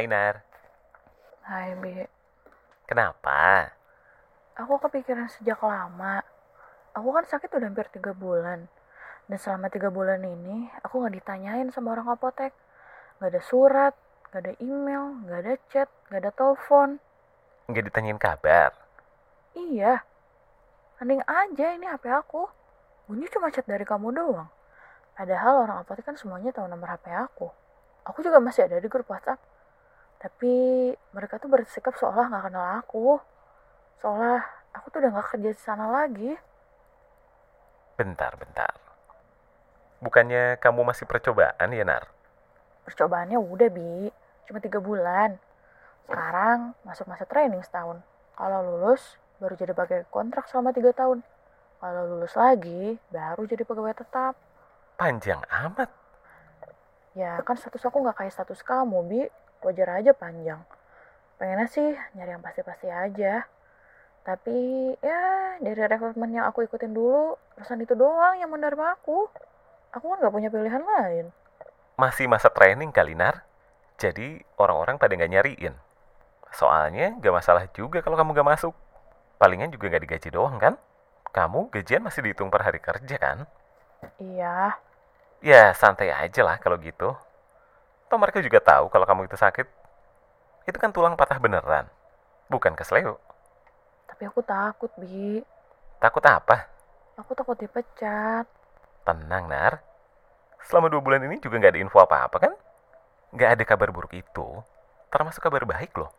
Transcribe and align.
Hai 0.00 0.08
Nar. 0.08 0.40
Hai 1.44 1.76
Bi, 1.76 1.92
Kenapa? 2.88 3.68
aku 4.56 4.80
kepikiran 4.80 5.28
sejak 5.28 5.60
lama. 5.60 6.24
Aku 6.96 7.12
kan 7.12 7.28
sakit 7.28 7.52
udah 7.52 7.68
hampir 7.68 7.84
tiga 7.92 8.16
bulan. 8.16 8.64
Dan 9.28 9.36
selama 9.36 9.68
tiga 9.68 9.92
bulan 9.92 10.24
ini, 10.24 10.72
aku 10.80 11.04
nggak 11.04 11.20
ditanyain 11.20 11.68
sama 11.68 11.92
orang 11.92 12.16
apotek. 12.16 12.56
Nggak 13.20 13.28
ada 13.28 13.42
surat, 13.44 13.92
nggak 14.32 14.40
ada 14.40 14.52
email, 14.64 15.20
nggak 15.20 15.38
ada 15.44 15.54
chat, 15.68 15.92
nggak 16.08 16.20
ada 16.24 16.32
telepon. 16.32 16.96
Nggak 17.68 17.84
ditanyain 17.92 18.16
kabar? 18.16 18.72
Iya, 19.52 20.00
hening 20.96 21.20
aja 21.28 21.76
ini 21.76 21.84
HP 21.84 22.08
aku. 22.08 22.48
Bunyi 23.04 23.28
cuma 23.28 23.52
chat 23.52 23.68
dari 23.68 23.84
kamu 23.84 24.16
doang. 24.16 24.48
Padahal 25.12 25.68
orang 25.68 25.84
apotek 25.84 26.08
kan 26.08 26.16
semuanya 26.16 26.56
tahu 26.56 26.64
nomor 26.72 26.88
HP 26.88 27.12
aku. 27.12 27.52
Aku 28.08 28.24
juga 28.24 28.40
masih 28.40 28.64
ada 28.64 28.80
di 28.80 28.88
grup 28.88 29.04
WhatsApp. 29.04 29.59
Tapi 30.20 30.52
mereka 31.16 31.40
tuh 31.40 31.48
bersikap 31.48 31.96
seolah 31.96 32.28
nggak 32.28 32.44
kenal 32.52 32.66
aku. 32.84 33.16
Seolah 34.04 34.44
aku 34.76 34.86
tuh 34.92 35.00
udah 35.00 35.10
nggak 35.16 35.28
kerja 35.32 35.50
di 35.56 35.60
sana 35.60 35.88
lagi. 35.88 36.36
Bentar, 37.96 38.36
bentar. 38.36 38.72
Bukannya 40.00 40.60
kamu 40.60 40.84
masih 40.84 41.04
percobaan 41.04 41.72
ya 41.72 41.84
Nar? 41.84 42.04
Percobaannya 42.88 43.36
udah, 43.36 43.68
Bi. 43.68 44.08
Cuma 44.48 44.60
tiga 44.60 44.80
bulan. 44.80 45.36
Sekarang 46.08 46.72
masuk 46.84 47.04
masa 47.08 47.28
training 47.28 47.60
setahun. 47.60 48.00
Kalau 48.36 48.60
lulus, 48.64 49.20
baru 49.36 49.56
jadi 49.56 49.76
pakai 49.76 50.08
kontrak 50.08 50.48
selama 50.48 50.72
tiga 50.72 50.96
tahun. 50.96 51.20
Kalau 51.80 52.02
lulus 52.08 52.32
lagi, 52.36 52.96
baru 53.12 53.44
jadi 53.44 53.64
pegawai 53.64 53.92
tetap. 53.96 54.36
Panjang 54.96 55.40
amat. 55.48 55.88
Ya 57.12 57.40
kan 57.44 57.56
status 57.56 57.84
aku 57.84 58.00
nggak 58.00 58.24
kayak 58.24 58.32
status 58.32 58.64
kamu, 58.64 59.00
Bi. 59.04 59.22
Wajar 59.64 59.88
aja 60.00 60.12
panjang. 60.16 60.60
Pengennya 61.38 61.68
sih 61.68 61.88
nyari 62.16 62.30
yang 62.36 62.44
pasti-pasti 62.44 62.88
aja. 62.88 63.44
Tapi 64.24 64.58
ya 65.00 65.20
dari 65.64 65.80
rekrutmen 65.92 66.32
yang 66.36 66.46
aku 66.50 66.64
ikutin 66.68 66.92
dulu, 66.92 67.36
perusahaan 67.56 67.80
itu 67.80 67.94
doang 67.96 68.36
yang 68.40 68.50
menerima 68.52 68.86
aku. 69.00 69.28
Aku 69.96 70.04
kan 70.10 70.18
nggak 70.20 70.34
punya 70.34 70.48
pilihan 70.52 70.82
lain. 70.84 71.26
Masih 72.00 72.26
masa 72.30 72.48
training 72.52 72.90
kali 72.92 73.14
Nar. 73.16 73.44
Jadi 74.00 74.40
orang-orang 74.56 74.96
pada 75.00 75.12
nggak 75.16 75.32
nyariin. 75.32 75.74
Soalnya 76.52 77.16
nggak 77.20 77.34
masalah 77.38 77.64
juga 77.76 78.00
kalau 78.04 78.16
kamu 78.20 78.30
nggak 78.36 78.50
masuk. 78.56 78.74
Palingan 79.40 79.72
juga 79.74 79.88
nggak 79.90 80.02
digaji 80.08 80.28
doang 80.32 80.56
kan? 80.60 80.74
Kamu 81.32 81.70
gajian 81.74 82.02
masih 82.04 82.20
dihitung 82.26 82.50
per 82.52 82.62
hari 82.66 82.80
kerja 82.82 83.16
kan? 83.16 83.38
Iya, 84.20 84.76
Ya 85.40 85.72
santai 85.72 86.12
aja 86.12 86.40
lah 86.44 86.56
kalau 86.60 86.76
gitu. 86.80 87.16
Toh 88.10 88.18
mereka 88.18 88.42
juga 88.42 88.58
tahu 88.58 88.90
kalau 88.90 89.06
kamu 89.06 89.30
itu 89.30 89.38
sakit. 89.38 89.66
Itu 90.66 90.76
kan 90.82 90.90
tulang 90.90 91.14
patah 91.14 91.38
beneran. 91.38 91.86
Bukan 92.50 92.74
kesleo. 92.74 93.22
tapi 94.10 94.26
aku 94.26 94.42
takut, 94.44 94.90
Bi. 95.00 95.40
Takut 96.02 96.20
apa? 96.26 96.66
Aku 97.16 97.32
takut 97.32 97.56
dipecat. 97.56 98.44
Tenang, 99.06 99.48
Nar. 99.48 99.80
Selama 100.66 100.92
dua 100.92 101.00
bulan 101.00 101.24
ini 101.24 101.40
juga 101.40 101.56
nggak 101.56 101.72
ada 101.72 101.80
info 101.80 102.02
apa-apa 102.02 102.36
kan? 102.36 102.52
Nggak 103.32 103.50
ada 103.56 103.64
kabar 103.64 103.88
buruk 103.94 104.12
itu. 104.12 104.60
Termasuk 105.08 105.40
kabar 105.40 105.64
baik 105.64 105.94
loh. 105.96 106.10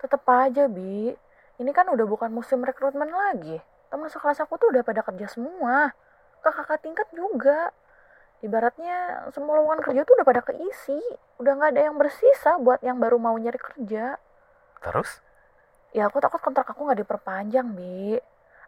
Tetep 0.00 0.22
aja, 0.24 0.64
Bi. 0.70 1.12
Ini 1.60 1.70
kan 1.76 1.90
udah 1.92 2.06
bukan 2.08 2.30
musim 2.32 2.64
rekrutmen 2.64 3.10
lagi. 3.10 3.60
Teman 3.90 4.08
sekelas 4.08 4.40
aku 4.40 4.56
tuh 4.56 4.72
udah 4.72 4.80
pada 4.80 5.04
kerja 5.04 5.26
semua. 5.28 5.92
Kakak-kakak 6.40 6.80
tingkat 6.86 7.08
juga. 7.12 7.68
Ibaratnya 8.44 9.24
semua 9.32 9.56
lowongan 9.56 9.80
kerja 9.80 10.04
tuh 10.04 10.20
udah 10.20 10.26
pada 10.28 10.44
keisi. 10.44 11.00
Udah 11.40 11.56
nggak 11.56 11.70
ada 11.72 11.82
yang 11.88 11.96
bersisa 11.96 12.60
buat 12.60 12.84
yang 12.84 13.00
baru 13.00 13.16
mau 13.16 13.32
nyari 13.40 13.56
kerja. 13.56 14.20
Terus? 14.84 15.24
Ya 15.96 16.12
aku 16.12 16.20
takut 16.20 16.44
kontrak 16.44 16.68
aku 16.68 16.84
nggak 16.84 17.00
diperpanjang, 17.00 17.72
Bi. 17.72 18.20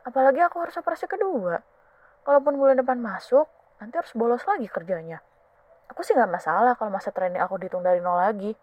Apalagi 0.09 0.41
aku 0.41 0.65
harus 0.65 0.73
operasi 0.81 1.05
kedua. 1.05 1.61
Kalaupun 2.25 2.57
bulan 2.57 2.81
depan 2.81 2.97
masuk, 2.97 3.45
nanti 3.77 4.01
harus 4.01 4.17
bolos 4.17 4.41
lagi 4.49 4.65
kerjanya. 4.65 5.21
Aku 5.93 6.01
sih 6.01 6.17
nggak 6.17 6.33
masalah 6.33 6.73
kalau 6.81 6.89
masa 6.89 7.13
training 7.13 7.45
aku 7.45 7.61
dihitung 7.61 7.85
dari 7.85 8.01
nol 8.01 8.17
lagi. 8.17 8.57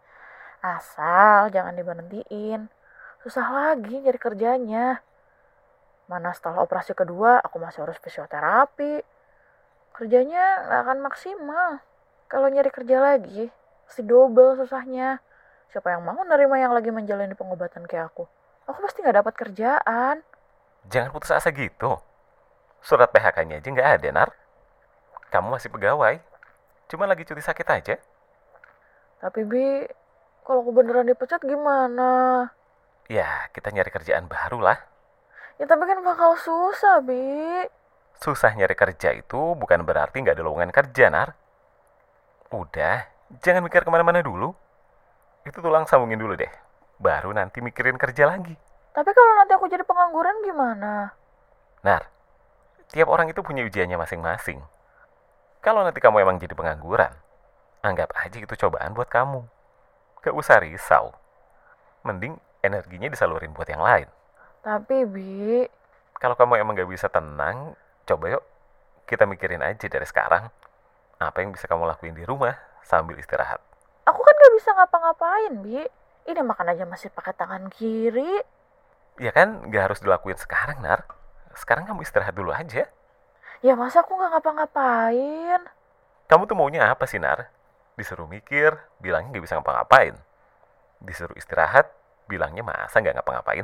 Asal 0.65 1.53
jangan 1.53 1.77
diberhentiin. 1.77 2.73
Susah 3.21 3.47
lagi 3.53 4.01
nyari 4.01 4.17
kerjanya. 4.17 4.97
Mana 6.09 6.33
setelah 6.33 6.65
operasi 6.65 6.97
kedua, 6.97 7.37
aku 7.39 7.61
masih 7.61 7.85
harus 7.85 8.01
fisioterapi. 8.01 9.03
Kerjanya 9.93 10.65
nggak 10.65 10.79
akan 10.89 10.99
maksimal. 11.05 11.69
Kalau 12.25 12.49
nyari 12.49 12.73
kerja 12.73 12.97
lagi, 12.97 13.53
pasti 13.85 14.01
double 14.01 14.57
susahnya. 14.57 15.21
Siapa 15.69 15.93
yang 15.93 16.01
mau 16.01 16.17
nerima 16.25 16.57
yang 16.57 16.73
lagi 16.73 16.89
menjalani 16.89 17.37
pengobatan 17.37 17.85
kayak 17.85 18.09
aku? 18.09 18.25
Aku 18.65 18.81
pasti 18.81 19.05
nggak 19.05 19.21
dapat 19.21 19.33
kerjaan. 19.37 20.25
Jangan 20.89 21.13
putus 21.13 21.29
asa 21.29 21.53
gitu. 21.53 22.01
Surat 22.81 23.13
PHK-nya 23.13 23.61
aja 23.61 23.69
nggak 23.69 23.89
ada, 24.01 24.07
Nar. 24.09 24.29
Kamu 25.29 25.53
masih 25.53 25.69
pegawai. 25.69 26.17
Cuma 26.89 27.05
lagi 27.05 27.25
cuti 27.29 27.45
sakit 27.45 27.67
aja. 27.69 27.95
Tapi 29.21 29.41
Bi, 29.45 29.85
kalau 30.41 30.65
aku 30.65 30.73
beneran 30.73 31.05
dipecat 31.05 31.39
gimana? 31.45 32.49
Ya, 33.07 33.45
kita 33.53 33.69
nyari 33.69 33.93
kerjaan 33.93 34.25
baru 34.25 34.57
lah. 34.57 34.77
Ya 35.61 35.69
tapi 35.69 35.85
kan 35.85 36.01
bakal 36.01 36.33
susah, 36.41 36.99
Bi. 37.05 37.69
Susah 38.23 38.55
nyari 38.55 38.71
kerja 38.71 39.11
itu 39.11 39.51
bukan 39.59 39.83
berarti 39.83 40.23
nggak 40.23 40.39
ada 40.39 40.47
lowongan 40.47 40.71
kerja, 40.71 41.11
Nar. 41.11 41.35
Udah, 42.55 43.03
jangan 43.43 43.59
mikir 43.59 43.83
ke 43.83 43.91
mana-mana 43.91 44.23
dulu. 44.23 44.55
Itu 45.43 45.59
tulang 45.59 45.83
sambungin 45.91 46.23
dulu 46.23 46.39
deh. 46.39 46.47
Baru 47.03 47.35
nanti 47.35 47.59
mikirin 47.59 47.99
kerja 47.99 48.23
lagi. 48.31 48.55
Tapi 48.95 49.11
kalau 49.11 49.31
nanti 49.35 49.51
aku 49.51 49.67
jadi 49.67 49.83
pengangguran 49.83 50.39
gimana? 50.39 51.11
Nar, 51.83 52.07
tiap 52.95 53.11
orang 53.11 53.27
itu 53.27 53.43
punya 53.43 53.67
ujiannya 53.67 53.99
masing-masing. 53.99 54.63
Kalau 55.59 55.83
nanti 55.83 55.99
kamu 55.99 56.23
emang 56.23 56.39
jadi 56.39 56.55
pengangguran, 56.55 57.11
anggap 57.83 58.07
aja 58.15 58.39
itu 58.39 58.55
cobaan 58.55 58.95
buat 58.95 59.11
kamu. 59.11 59.43
Gak 60.23 60.31
usah 60.31 60.63
risau. 60.63 61.11
Mending 62.07 62.39
energinya 62.63 63.11
disalurin 63.11 63.51
buat 63.51 63.67
yang 63.67 63.83
lain. 63.83 64.07
Tapi 64.63 65.03
Bi, 65.11 65.67
Kalau 66.23 66.39
kamu 66.39 66.63
emang 66.63 66.79
gak 66.79 66.87
bisa 66.87 67.11
tenang, 67.11 67.75
coba 68.03 68.37
yuk 68.37 68.43
kita 69.07 69.27
mikirin 69.27 69.61
aja 69.61 69.85
dari 69.87 70.07
sekarang. 70.07 70.47
Apa 71.19 71.43
yang 71.43 71.53
bisa 71.55 71.67
kamu 71.67 71.87
lakuin 71.87 72.15
di 72.15 72.25
rumah 72.25 72.55
sambil 72.83 73.15
istirahat. 73.15 73.61
aku 74.03 74.19
kan 74.19 74.35
gak 74.35 74.53
bisa 74.59 74.69
ngapa-ngapain, 74.75 75.53
Bi. 75.63 75.79
Ini 76.27 76.41
makan 76.43 76.75
aja 76.75 76.83
masih 76.83 77.07
pakai 77.11 77.31
tangan 77.35 77.71
kiri. 77.71 78.43
Ya 79.19 79.31
kan, 79.31 79.71
gak 79.71 79.91
harus 79.91 79.99
dilakuin 80.03 80.35
sekarang, 80.35 80.83
Nar. 80.83 81.07
Sekarang 81.55 81.87
kamu 81.87 82.03
istirahat 82.03 82.35
dulu 82.35 82.51
aja. 82.51 82.89
Ya 83.63 83.73
masa 83.79 84.03
aku 84.03 84.19
gak 84.19 84.35
ngapa-ngapain? 84.35 85.61
Kamu 86.27 86.43
tuh 86.49 86.55
maunya 86.59 86.91
apa 86.91 87.07
sih, 87.07 87.21
Nar? 87.21 87.47
Disuruh 87.95 88.27
mikir, 88.27 88.75
bilangnya 88.99 89.39
gak 89.39 89.45
bisa 89.47 89.55
ngapa-ngapain. 89.55 90.19
Disuruh 90.99 91.35
istirahat, 91.39 91.87
bilangnya 92.27 92.67
masa 92.67 92.99
gak 92.99 93.15
ngapa-ngapain. 93.15 93.63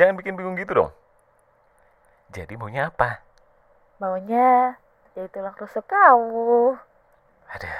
Jangan 0.00 0.16
bikin 0.16 0.32
bingung 0.32 0.56
gitu 0.56 0.72
dong. 0.72 0.90
Jadi 2.34 2.58
maunya 2.58 2.90
apa? 2.90 3.22
Maunya 4.02 4.76
jadi 5.14 5.30
tulang 5.32 5.56
rusuk 5.56 5.86
kamu. 5.88 6.76
Aduh, 7.54 7.78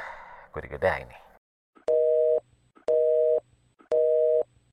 gue 0.55 0.61
digodain 0.65 1.05
nih. 1.05 1.26